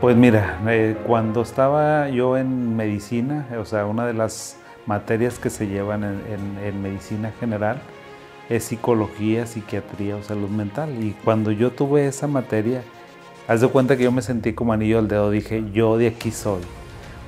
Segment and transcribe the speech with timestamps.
[0.00, 5.50] Pues mira, eh, cuando estaba yo en medicina, o sea, una de las materias que
[5.50, 7.80] se llevan en, medicina general
[8.50, 10.90] es psicología, psiquiatría o salud mental.
[11.02, 12.82] Y cuando yo tuve esa materia,
[13.48, 16.30] haz de cuenta que yo me sentí como anillo al dedo, dije, yo de aquí
[16.30, 16.60] soy.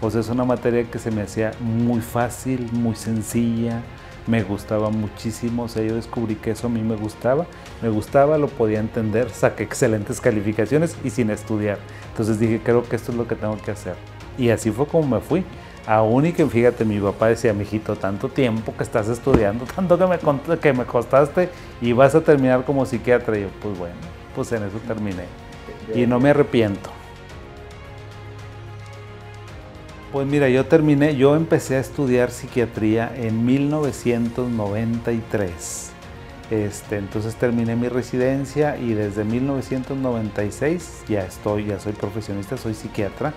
[0.03, 3.81] O sea, es una materia que se me hacía muy fácil, muy sencilla,
[4.27, 7.47] me gustaba muchísimo, o sea, yo descubrí que eso a mí me gustaba,
[7.83, 11.79] me gustaba, lo podía entender, saqué excelentes calificaciones y sin estudiar.
[12.11, 13.95] Entonces dije, creo que esto es lo que tengo que hacer.
[14.39, 15.45] Y así fue como me fui.
[15.87, 20.07] Aún y que fíjate, mi papá decía, mijito, tanto tiempo que estás estudiando, tanto que
[20.07, 21.49] me, que me costaste
[21.81, 23.39] y vas a terminar como psiquiatra.
[23.39, 23.95] Y yo, pues bueno,
[24.35, 25.25] pues en eso terminé.
[25.95, 26.96] Y no me arrepiento.
[30.13, 35.91] Pues mira, yo terminé, yo empecé a estudiar psiquiatría en 1993.
[36.51, 43.35] Este, entonces terminé mi residencia y desde 1996 ya estoy, ya soy profesionista, soy psiquiatra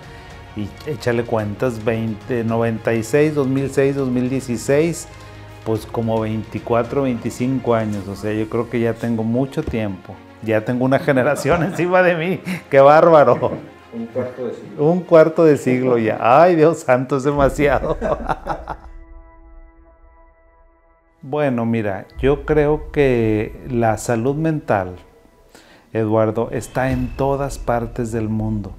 [0.56, 5.08] y échale cuentas 20, 96, 2006, 2016,
[5.64, 10.64] pues como 24, 25 años, o sea, yo creo que ya tengo mucho tiempo, ya
[10.64, 13.69] tengo una generación encima de mí, qué bárbaro.
[13.92, 14.84] Un cuarto de siglo.
[14.84, 16.18] Un cuarto de siglo ya.
[16.20, 17.96] Ay, Dios santo, es demasiado.
[21.22, 24.96] bueno, mira, yo creo que la salud mental,
[25.92, 28.72] Eduardo, está en todas partes del mundo.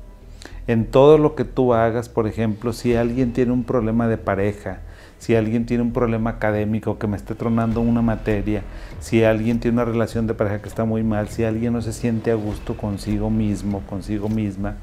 [0.67, 4.81] En todo lo que tú hagas, por ejemplo, si alguien tiene un problema de pareja,
[5.21, 8.63] si alguien tiene un problema académico que me esté tronando una materia,
[9.01, 11.93] si alguien tiene una relación de pareja que está muy mal, si alguien no se
[11.93, 14.77] siente a gusto consigo mismo, consigo misma,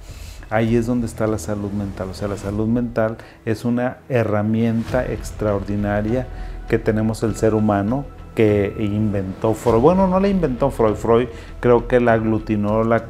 [0.48, 2.10] ahí es donde está la salud mental.
[2.10, 6.28] O sea, la salud mental es una herramienta extraordinaria
[6.68, 8.04] que tenemos el ser humano
[8.36, 9.80] que inventó Freud.
[9.80, 11.26] Bueno, no la inventó Freud, Freud
[11.58, 13.04] creo que la aglutinó, la,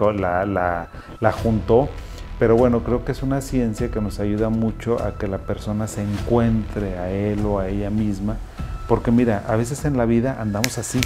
[0.47, 0.89] la,
[1.21, 1.91] la juntó
[2.39, 5.89] pero bueno, creo que es una ciencia que nos ayuda mucho a que la persona
[5.89, 8.37] se encuentre a él o a ella misma.
[8.87, 11.01] Porque mira, a veces en la vida andamos así,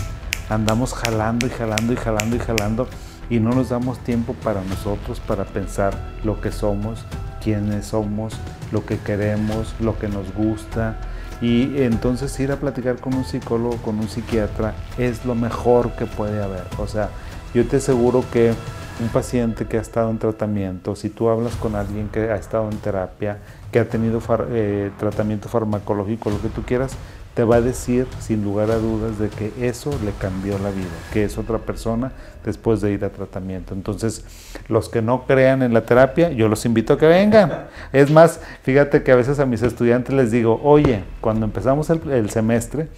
[0.51, 2.89] andamos jalando y jalando y jalando y jalando
[3.31, 7.07] y no nos damos tiempo para nosotros, para pensar lo que somos,
[7.43, 8.35] quiénes somos,
[8.71, 10.99] lo que queremos, lo que nos gusta.
[11.41, 16.05] Y entonces ir a platicar con un psicólogo, con un psiquiatra, es lo mejor que
[16.05, 16.65] puede haber.
[16.79, 17.09] O sea,
[17.55, 18.53] yo te aseguro que
[19.01, 22.71] un paciente que ha estado en tratamiento, si tú hablas con alguien que ha estado
[22.71, 23.39] en terapia,
[23.71, 24.21] que ha tenido
[24.51, 26.97] eh, tratamiento farmacológico, lo que tú quieras,
[27.35, 30.91] te va a decir sin lugar a dudas de que eso le cambió la vida,
[31.13, 32.13] que es otra persona
[32.45, 33.73] después de ir a tratamiento.
[33.73, 34.25] Entonces,
[34.69, 37.69] los que no crean en la terapia, yo los invito a que vengan.
[37.93, 42.29] Es más, fíjate que a veces a mis estudiantes les digo, oye, cuando empezamos el,
[42.29, 42.89] semestre,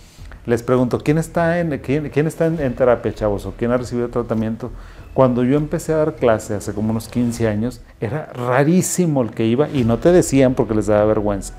[0.47, 3.47] les pregunto, ¿quién está, en, quién, está en terapia, chavos?
[3.47, 4.72] ¿O quién ha recibido tratamiento?
[5.15, 9.47] Cuando yo empecé a dar clase hace como unos 15 años, era rarísimo el que
[9.47, 11.55] iba y no te decían porque les daba vergüenza.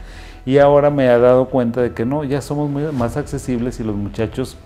[0.46, 3.96] Y ahora me he dado cuenta de que no, ya somos más accesibles y los
[3.96, 4.58] muchachos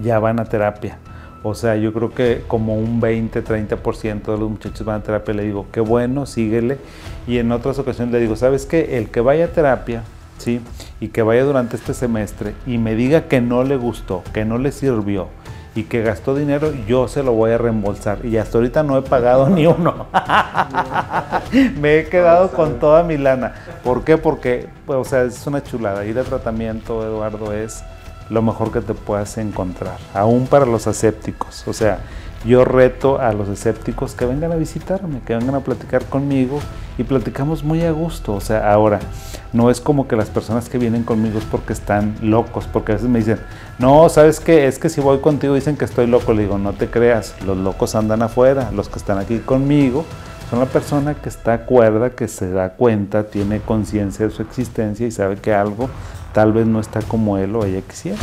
[0.00, 0.98] ya van a terapia.
[1.44, 5.34] O sea, yo creo que como un 20, 30% de los muchachos van a terapia.
[5.34, 6.78] Le digo, qué bueno, síguele.
[7.26, 8.98] Y en otras ocasiones le digo, ¿sabes qué?
[8.98, 10.02] El que vaya a terapia,
[10.38, 10.60] ¿sí?
[11.00, 14.58] Y que vaya durante este semestre y me diga que no le gustó, que no
[14.58, 15.28] le sirvió,
[15.74, 18.24] y que gastó dinero, yo se lo voy a reembolsar.
[18.24, 20.06] Y hasta ahorita no he pagado ni uno.
[21.80, 23.54] Me he quedado con toda mi lana.
[23.82, 24.18] ¿Por qué?
[24.18, 26.04] Porque, pues, o sea, es una chulada.
[26.04, 27.82] Ir a tratamiento, Eduardo, es
[28.28, 31.66] lo mejor que te puedas encontrar, aún para los asépticos.
[31.66, 32.00] O sea,
[32.44, 36.60] yo reto a los escépticos que vengan a visitarme, que vengan a platicar conmigo
[36.98, 38.34] y platicamos muy a gusto.
[38.34, 39.00] O sea, ahora,
[39.52, 42.94] no es como que las personas que vienen conmigo es porque están locos, porque a
[42.96, 43.40] veces me dicen,
[43.78, 44.66] no, ¿sabes qué?
[44.66, 46.32] Es que si voy contigo dicen que estoy loco.
[46.32, 50.04] Le digo, no te creas, los locos andan afuera, los que están aquí conmigo
[50.50, 55.06] son la persona que está cuerda, que se da cuenta, tiene conciencia de su existencia
[55.06, 55.88] y sabe que algo
[56.34, 58.18] tal vez no está como él o ella quisiera.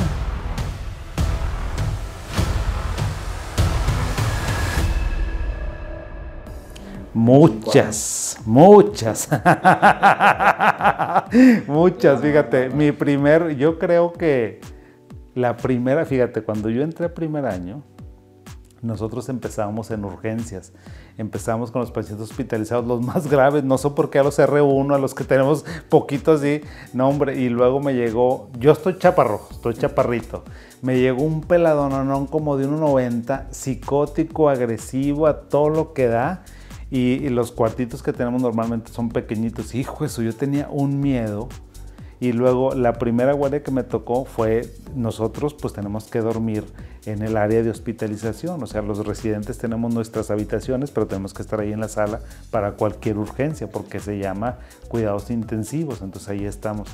[7.22, 9.28] Muchas, muchas.
[11.68, 12.70] muchas, fíjate.
[12.70, 14.62] Mi primer, yo creo que
[15.36, 17.84] la primera, fíjate, cuando yo entré a primer año,
[18.82, 20.72] nosotros empezábamos en urgencias.
[21.18, 24.96] Empezamos con los pacientes hospitalizados, los más graves, no sé por qué a los R1,
[24.96, 26.62] a los que tenemos poquitos y
[26.94, 27.38] nombre.
[27.38, 30.46] Y luego me llegó, yo estoy chaparro, estoy chaparrito.
[30.82, 36.46] Me llegó un peladononón como de 1,90, psicótico, agresivo, a todo lo que da
[36.92, 39.76] y, los cuartitos que tenemos normalmente son pequeñitos.
[39.76, 41.48] Hijo, eso yo tenía un miedo.
[42.22, 46.66] Y luego la primera guardia que me tocó fue, nosotros pues tenemos que dormir
[47.06, 51.42] en el área de hospitalización, o sea, los residentes tenemos nuestras habitaciones, pero tenemos que
[51.42, 52.20] estar ahí en la sala
[52.52, 54.58] para cualquier urgencia, porque se llama
[54.90, 56.90] cuidados intensivos, entonces ahí estamos.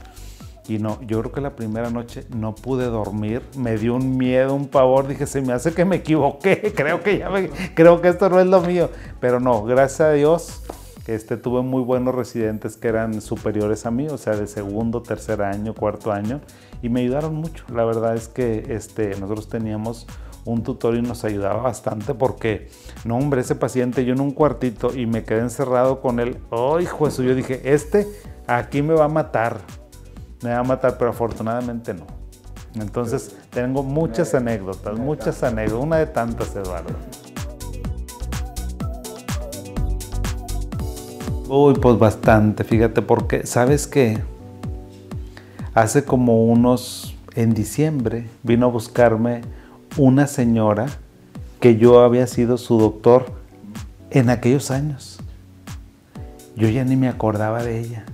[0.68, 4.56] Y no, yo creo que la primera noche no pude dormir, me dio un miedo,
[4.56, 8.08] un pavor, dije, se me hace que me equivoqué, creo que ya me, creo que
[8.10, 8.90] esto no es lo mío,
[9.20, 10.64] pero no, gracias a Dios
[11.08, 15.44] este, tuve muy buenos residentes que eran superiores a mí, o sea, de segundo, tercer
[15.44, 16.42] año, cuarto año,
[16.82, 17.64] y me ayudaron mucho.
[17.72, 20.08] La verdad es que este, nosotros teníamos
[20.46, 22.70] un tutor y nos ayudaba bastante porque,
[23.04, 26.80] no hombre, ese paciente yo en un cuartito y me quedé encerrado con él, oh
[26.80, 28.08] hijo eso, yo dije, este
[28.48, 29.62] aquí me va a matar,
[30.46, 32.06] me va a matar, pero afortunadamente no.
[32.76, 36.94] Entonces tengo muchas anécdotas, muchas anécdotas, una de tantas, Eduardo.
[41.50, 44.20] Uy, pues bastante, fíjate, porque sabes que
[45.74, 49.42] hace como unos, en diciembre, vino a buscarme
[49.98, 50.86] una señora
[51.60, 53.26] que yo había sido su doctor
[54.12, 55.20] en aquellos años.
[56.56, 58.06] Yo ya ni me acordaba de ella.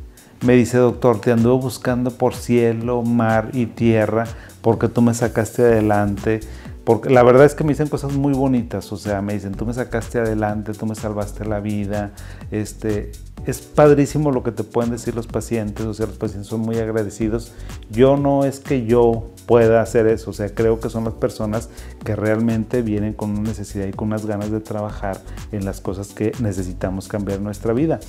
[0.41, 4.25] Me dice, doctor, te anduve buscando por cielo, mar y tierra
[4.61, 6.39] porque tú me sacaste adelante
[6.83, 9.65] porque la verdad es que me dicen cosas muy bonitas, o sea, me dicen, tú
[9.65, 12.11] me sacaste adelante, tú me salvaste la vida,
[12.49, 13.11] este,
[13.45, 16.77] es padrísimo lo que te pueden decir los pacientes, o sea, los pacientes son muy
[16.77, 17.53] agradecidos.
[17.91, 21.67] Yo no es que yo pueda hacer eso, o sea, creo que son las personas
[22.05, 25.19] que realmente vienen con una necesidad y con unas ganas de trabajar
[25.51, 27.99] en las cosas que necesitamos cambiar nuestra vida,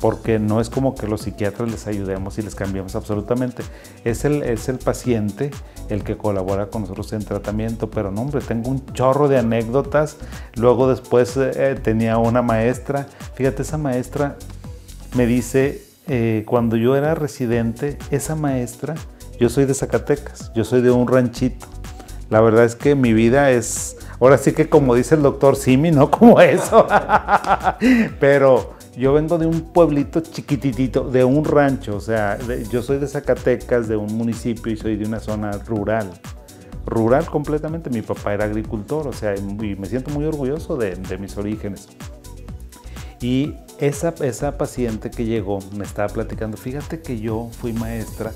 [0.00, 3.64] porque no es como que los psiquiatras les ayudemos y les cambiemos absolutamente,
[4.04, 5.50] es el, es el paciente
[5.88, 10.18] el que colabora con nosotros en tratamiento, pero no, hombre, tengo un chorro de anécdotas,
[10.54, 14.36] luego después eh, tenía una maestra, fíjate, esa maestra
[15.16, 18.94] me dice, eh, cuando yo era residente, esa maestra,
[19.38, 21.66] yo soy de Zacatecas, yo soy de un ranchito.
[22.30, 25.90] La verdad es que mi vida es, ahora sí que como dice el doctor Simi,
[25.90, 26.86] no como eso,
[28.20, 32.38] pero yo vengo de un pueblito chiquititito, de un rancho, o sea,
[32.70, 36.10] yo soy de Zacatecas, de un municipio y soy de una zona rural.
[36.84, 39.42] Rural completamente, mi papá era agricultor, o sea, y
[39.76, 41.88] me siento muy orgulloso de, de mis orígenes.
[43.20, 48.32] Y esa, esa paciente que llegó me estaba platicando, fíjate que yo fui maestra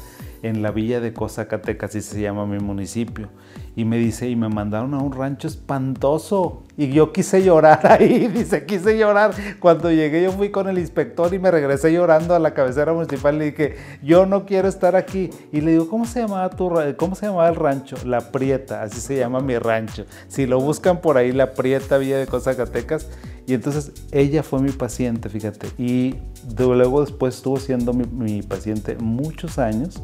[0.47, 3.29] en la villa de Cozacatecas, así se llama mi municipio.
[3.75, 6.63] Y me dice, y me mandaron a un rancho espantoso.
[6.79, 9.33] Y yo quise llorar ahí, dice, quise llorar.
[9.61, 13.35] Cuando llegué yo fui con el inspector y me regresé llorando a la cabecera municipal
[13.35, 15.31] y le dije, yo no quiero estar aquí.
[15.53, 17.97] Y le digo, ¿cómo se llamaba tu cómo se llamaba el rancho?
[18.05, 20.07] La Prieta, así se llama mi rancho.
[20.29, 23.09] Si lo buscan por ahí, La Prieta, Villa de Cozacatecas.
[23.47, 25.69] Y entonces ella fue mi paciente, fíjate.
[25.79, 26.17] Y
[26.59, 30.03] luego después estuvo siendo mi, paciente muchos años.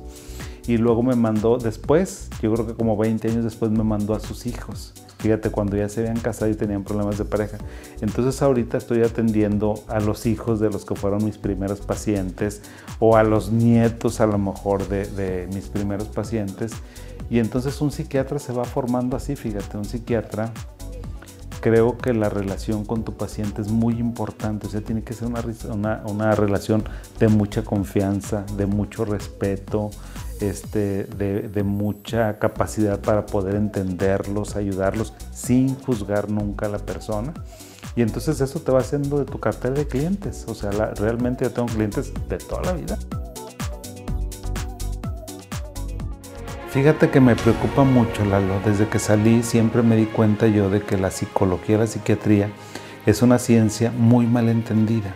[0.68, 4.20] Y luego me mandó después, yo creo que como 20 años después me mandó a
[4.20, 4.94] sus hijos.
[5.18, 7.58] Fíjate, cuando ya se habían casado y tenían problemas de pareja.
[8.00, 12.62] Entonces ahorita estoy atendiendo a los hijos de los que fueron mis primeros pacientes
[13.00, 16.72] o a los nietos a lo mejor de, de mis primeros pacientes.
[17.28, 20.52] Y entonces un psiquiatra se va formando así, fíjate, un psiquiatra
[21.62, 25.28] creo que la relación con tu paciente es muy importante, o sea, tiene que ser
[25.28, 26.82] una, una, relación
[27.20, 29.90] de mucha confianza, de mucho respeto,
[30.40, 37.32] este, de, de, mucha capacidad para poder entenderlos, ayudarlos, sin juzgar nunca a la persona.
[37.94, 41.52] Y entonces eso te va haciendo de tu cartera de clientes, o sea, realmente yo
[41.52, 42.98] tengo clientes de toda la vida.
[46.72, 48.58] Fíjate que me preocupa mucho, Lalo.
[48.64, 52.48] Desde que salí siempre me di cuenta yo de que la psicología, la psiquiatría,
[53.04, 55.12] es una ciencia muy mal entendida.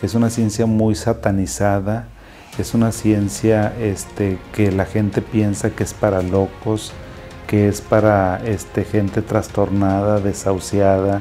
[0.00, 2.08] Es una ciencia muy satanizada.
[2.56, 6.94] Es una ciencia este, que la gente piensa que es para locos,
[7.46, 11.20] que es para este, gente trastornada, desahuciada.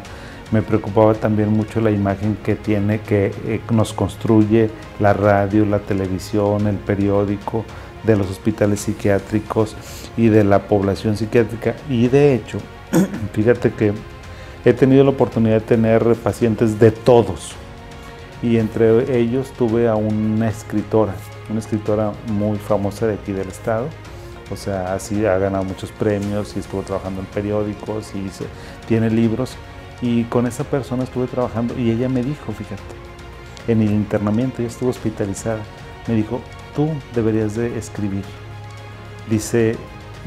[0.54, 4.70] Me preocupaba también mucho la imagen que tiene, que eh, nos construye
[5.02, 7.66] la radio, la televisión, el periódico
[8.06, 9.76] de los hospitales psiquiátricos
[10.18, 11.76] y de la población psiquiátrica.
[11.90, 12.60] Y de hecho,
[13.34, 13.94] fíjate que
[14.64, 17.54] he tenido la oportunidad de tener pacientes de todos.
[18.42, 21.16] Y entre ellos tuve a una escritora,
[21.50, 23.88] una escritora muy famosa de aquí del estado.
[24.52, 28.30] O sea, así ha ganado muchos premios y estuvo trabajando en periódicos y
[28.88, 29.56] tiene libros.
[30.02, 32.84] Y con esa persona estuve trabajando y ella me dijo, fíjate,
[33.68, 35.62] en el internamiento, ella estuvo hospitalizada,
[36.08, 36.42] me dijo,
[36.76, 38.24] tú deberías de escribir.
[39.30, 39.76] Dice,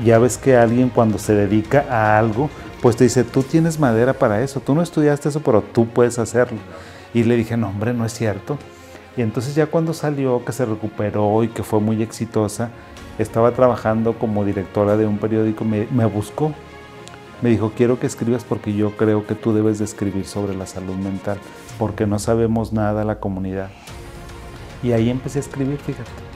[0.04, 2.50] ya ves que alguien cuando se dedica a algo,
[2.80, 6.18] pues te dice, tú tienes madera para eso, tú no estudiaste eso, pero tú puedes
[6.18, 6.58] hacerlo.
[7.14, 8.58] Y le dije, no, hombre, no es cierto.
[9.16, 12.70] Y entonces ya cuando salió, que se recuperó y que fue muy exitosa,
[13.18, 16.52] estaba trabajando como directora de un periódico, me, buscó.
[17.42, 20.66] Me dijo, quiero que escribas porque yo creo que tú debes de escribir sobre la
[20.66, 21.38] salud mental,
[21.78, 23.70] porque no sabemos nada la comunidad.
[24.82, 26.27] Y ahí empecé a escribir, fíjate.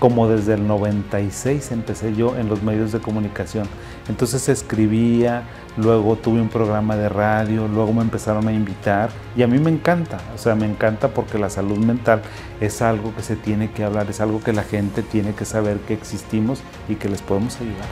[0.00, 3.68] Como desde el 96 empecé yo en los medios de comunicación.
[4.08, 5.44] Entonces escribía,
[5.76, 9.70] luego tuve un programa de radio, luego me empezaron a invitar y a mí me
[9.70, 12.22] encanta, o sea, me encanta porque la salud mental
[12.60, 15.78] es algo que se tiene que hablar, es algo que la gente tiene que saber
[15.80, 17.86] que existimos y que les podemos ayudar.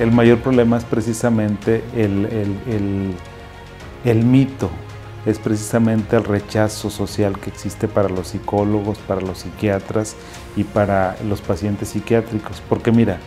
[0.00, 3.14] El mayor problema es precisamente el, el,
[4.04, 4.70] el mito
[5.26, 10.16] es precisamente el rechazo social que existe para los psicólogos, para los psiquiatras
[10.56, 12.62] y para los pacientes psiquiátricos.
[12.68, 13.18] Porque mira,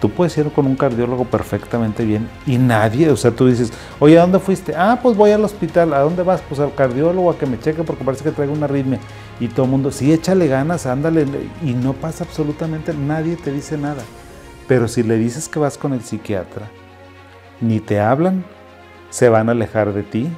[0.00, 4.18] tú puedes ir con un cardiólogo perfectamente bien y nadie, o sea, tú dices, oye,
[4.18, 4.74] ¿a dónde fuiste?
[4.76, 5.92] Ah, pues voy al hospital.
[5.92, 6.42] ¿A dónde vas?
[6.48, 8.98] Pues al cardiólogo a que me cheque porque parece que traigo una arritmia.
[9.40, 11.26] Y todo el mundo, sí, échale ganas, ándale.
[11.62, 14.02] Y no pasa absolutamente, nadie te dice nada.
[14.66, 16.70] Pero si le dices que vas con el psiquiatra,
[17.60, 18.44] ni te hablan,
[19.10, 20.30] se van a alejar de ti,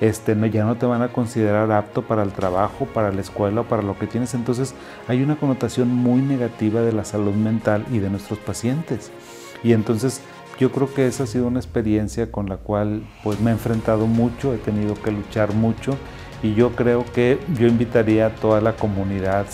[0.00, 3.62] este, no, ya no te van a considerar apto para el trabajo, para la escuela,
[3.62, 4.34] para lo que tienes.
[4.34, 4.74] Entonces
[5.08, 9.10] hay una connotación muy negativa de la salud mental y de nuestros pacientes.
[9.62, 10.22] Y entonces
[10.58, 14.06] yo creo que esa ha sido una experiencia con la cual pues me he enfrentado
[14.06, 15.96] mucho, he tenido que luchar mucho
[16.42, 19.46] y yo creo que yo invitaría a toda la comunidad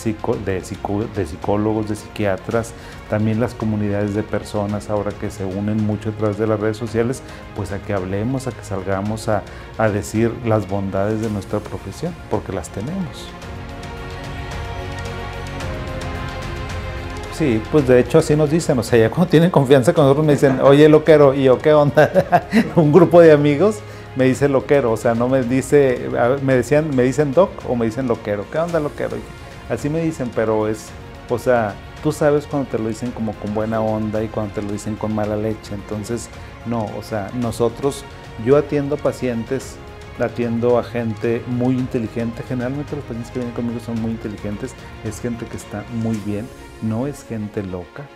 [0.45, 2.73] de, psicólogos, de psiquiatras,
[3.11, 6.76] también las comunidades de personas ahora que se unen mucho a través de las redes
[6.76, 7.23] sociales,
[7.57, 9.43] pues a que hablemos, a que salgamos a,
[9.93, 13.28] decir las bondades de nuestra profesión, porque las tenemos.
[17.33, 20.25] Sí, pues de hecho así nos dicen, o sea, ya cuando tienen confianza con nosotros
[20.25, 22.11] me dicen, oye, loquero, ¿y yo qué onda?
[22.76, 23.81] Un grupo de amigos
[24.16, 26.08] me dice loquero, o sea, no me dice,
[26.42, 29.16] me decían, me dicen doc o me dicen loquero, ¿qué onda loquero?
[29.68, 30.88] Así me dicen, pero es,
[31.28, 34.62] o sea, tú sabes cuando te lo dicen como con buena onda y cuando te
[34.62, 36.28] lo dicen con mala leche, entonces,
[36.64, 38.04] no, o sea, nosotros,
[38.44, 39.76] yo atiendo pacientes,
[40.18, 45.20] atiendo a gente muy inteligente, generalmente los pacientes que vienen conmigo son muy inteligentes, es
[45.20, 46.49] gente que está muy bien,
[46.80, 48.08] no es gente loca,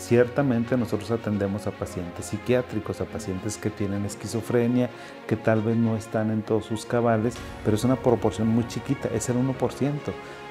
[0.00, 4.88] Ciertamente nosotros atendemos a pacientes psiquiátricos, a pacientes que tienen esquizofrenia,
[5.28, 7.34] que tal vez no están en todos sus cabales,
[7.66, 9.92] pero es una proporción muy chiquita, es el 1%.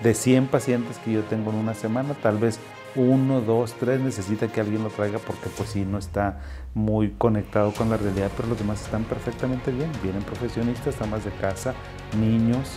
[0.04, 2.60] De 100 pacientes que yo tengo en una semana, tal vez
[2.96, 6.42] uno, dos, tres necesita que alguien lo traiga porque pues sí no está
[6.76, 9.92] muy conectado con la realidad, pero los demás están perfectamente bien.
[10.04, 11.74] Vienen profesionistas, amas de casa,
[12.20, 12.70] niños.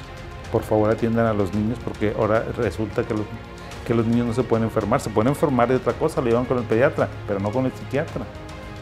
[0.51, 3.27] Por favor atiendan a los niños porque ahora resulta que los
[3.87, 6.45] que los niños no se pueden enfermar, se pueden enfermar de otra cosa, lo llevan
[6.45, 8.25] con el pediatra, pero no con el psiquiatra.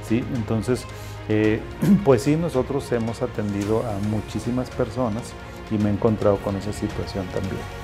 [0.06, 0.24] ¿sí?
[0.34, 0.84] Entonces,
[1.28, 1.60] eh,
[2.04, 5.32] pues sí, nosotros hemos atendido a muchísimas personas
[5.70, 7.79] y me he encontrado con esa situación también.